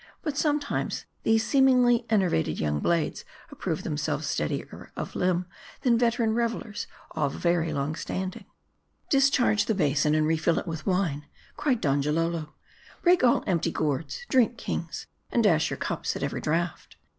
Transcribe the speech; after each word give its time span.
But, 0.23 0.35
sometimes 0.35 1.05
these 1.21 1.45
seemingly 1.45 2.07
enervated 2.09 2.59
young 2.59 2.79
blades 2.79 3.23
approve 3.51 3.83
themselves 3.83 4.25
steadier 4.25 4.91
of 4.95 5.13
lirnb, 5.15 5.45
than 5.83 5.95
veteran 5.95 6.33
revelers 6.33 6.87
of 7.11 7.35
very 7.35 7.71
long 7.71 7.93
standing." 7.95 8.45
Discharge 9.11 9.65
the 9.65 9.75
basin, 9.75 10.15
and 10.15 10.25
refill 10.25 10.57
it 10.57 10.65
with 10.65 10.87
wine," 10.87 11.27
cried 11.55 11.81
Donjalolo." 11.81 12.55
Break 13.03 13.23
all 13.23 13.43
empty 13.45 13.69
gourds! 13.71 14.25
Drink, 14.27 14.57
kings, 14.57 15.05
and 15.31 15.43
dash 15.43 15.69
your 15.69 15.77
cups 15.77 16.15
at 16.15 16.23
every 16.23 16.41
draught." 16.41 16.95